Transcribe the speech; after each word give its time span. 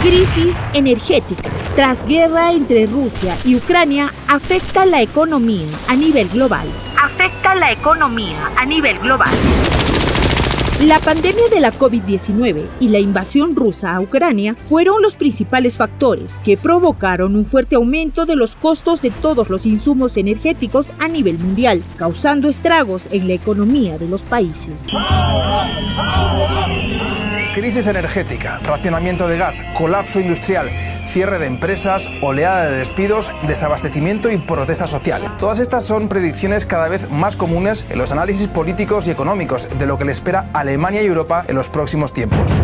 Crisis 0.00 0.56
energética. 0.72 1.50
Tras 1.76 2.04
guerra 2.04 2.52
entre 2.52 2.86
Rusia 2.86 3.36
y 3.44 3.56
Ucrania, 3.56 4.12
afecta 4.28 4.86
la 4.86 5.02
economía 5.02 5.68
a 5.88 5.94
nivel 5.94 6.26
global. 6.28 6.66
Afecta 6.98 7.54
la 7.54 7.70
economía 7.70 8.50
a 8.56 8.64
nivel 8.64 8.98
global. 8.98 9.30
La 10.86 10.98
pandemia 11.00 11.50
de 11.50 11.60
la 11.60 11.70
COVID-19 11.70 12.66
y 12.80 12.88
la 12.88 12.98
invasión 12.98 13.54
rusa 13.54 13.94
a 13.94 14.00
Ucrania 14.00 14.56
fueron 14.58 15.02
los 15.02 15.16
principales 15.16 15.76
factores 15.76 16.40
que 16.42 16.56
provocaron 16.56 17.36
un 17.36 17.44
fuerte 17.44 17.76
aumento 17.76 18.24
de 18.24 18.36
los 18.36 18.56
costos 18.56 19.02
de 19.02 19.10
todos 19.10 19.50
los 19.50 19.66
insumos 19.66 20.16
energéticos 20.16 20.94
a 20.98 21.08
nivel 21.08 21.38
mundial, 21.38 21.82
causando 21.98 22.48
estragos 22.48 23.08
en 23.12 23.28
la 23.28 23.34
economía 23.34 23.98
de 23.98 24.08
los 24.08 24.24
países. 24.24 24.86
Crisis 27.54 27.88
energética, 27.88 28.60
racionamiento 28.62 29.26
de 29.26 29.36
gas, 29.36 29.64
colapso 29.76 30.20
industrial, 30.20 30.70
cierre 31.04 31.40
de 31.40 31.46
empresas, 31.46 32.08
oleada 32.22 32.70
de 32.70 32.76
despidos, 32.76 33.32
desabastecimiento 33.48 34.30
y 34.30 34.38
protesta 34.38 34.86
social. 34.86 35.36
Todas 35.36 35.58
estas 35.58 35.84
son 35.84 36.08
predicciones 36.08 36.64
cada 36.64 36.86
vez 36.86 37.10
más 37.10 37.34
comunes 37.34 37.86
en 37.90 37.98
los 37.98 38.12
análisis 38.12 38.46
políticos 38.46 39.08
y 39.08 39.10
económicos 39.10 39.68
de 39.76 39.86
lo 39.86 39.98
que 39.98 40.04
le 40.04 40.12
espera 40.12 40.48
Alemania 40.52 41.02
y 41.02 41.06
Europa 41.06 41.44
en 41.48 41.56
los 41.56 41.68
próximos 41.68 42.12
tiempos. 42.12 42.62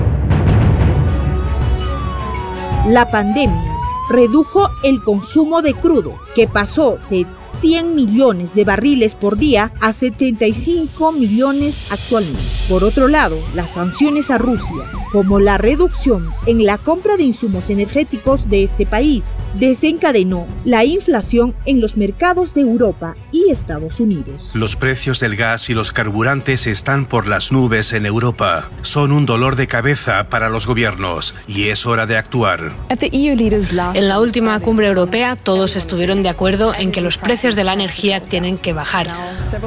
La 2.87 3.11
pandemia 3.11 3.75
redujo 4.09 4.71
el 4.85 5.03
consumo 5.03 5.63
de 5.63 5.75
crudo, 5.75 6.15
que 6.37 6.47
pasó 6.47 7.01
de 7.11 7.27
100 7.61 7.95
millones 7.95 8.55
de 8.55 8.65
barriles 8.65 9.15
por 9.15 9.37
día 9.37 9.73
a 9.81 9.93
75 9.93 11.13
millones 11.13 11.81
actualmente. 11.91 12.41
Por 12.69 12.85
otro 12.85 13.09
lado, 13.09 13.39
las 13.55 13.75
sanciones 13.75 14.31
a 14.31 14.39
Rusia, 14.39 14.85
como 15.13 15.39
la 15.39 15.57
reducción 15.57 16.29
en 16.47 16.65
la 16.67 16.79
compra 16.79 17.17
de 17.17 17.23
insumos 17.23 17.71
energéticos 17.71 18.51
de 18.51 18.65
este 18.65 18.87
país, 18.87 19.37
desencadenó 19.55 20.47
la 20.65 20.85
inflación 20.85 21.55
en 21.65 21.81
los 21.81 21.97
mercados 21.97 22.55
de 22.55 22.63
Europa 22.63 23.17
y 23.33 23.51
Estados 23.51 24.01
Unidos. 24.01 24.51
Los 24.55 24.77
precios 24.77 25.21
del 25.21 25.37
gas 25.37 25.71
y 25.71 25.75
los 25.75 25.93
carburantes 25.93 26.67
están 26.67 27.07
por 27.07 27.29
las 27.29 27.53
nubes 27.53 27.93
en 27.93 28.05
Europa. 28.05 28.71
Son 28.83 29.13
un 29.13 29.27
dolor 29.27 29.57
de 29.57 29.67
cabeza 29.67 30.29
para 30.29 30.49
los 30.49 30.67
gobiernos 30.67 31.35
y 31.47 31.69
es 31.69 31.87
hora 31.87 32.07
de 32.07 32.17
actuar. 32.17 32.73
En 32.89 34.09
la 34.09 34.21
última 34.21 34.59
cumbre 34.61 34.89
europea 34.89 35.37
todos 35.37 35.77
estuvieron 35.77 36.21
de 36.21 36.29
acuerdo 36.29 36.75
en 36.75 36.91
que 36.91 37.01
los 37.01 37.19
precios 37.19 37.46
de 37.55 37.65
la 37.65 37.75
energía 37.75 38.21
tienen 38.21 38.59
que 38.59 38.73
bajar. 38.73 39.09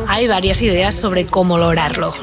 Hay 0.07 0.27
varias 0.27 0.61
ideas 0.61 0.95
sobre 0.95 1.25
cómo 1.25 1.57
lograrlo. 1.57 2.13